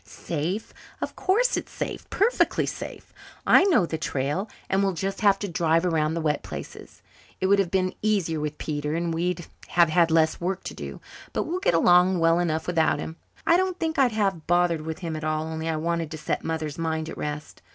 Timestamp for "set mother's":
16.17-16.79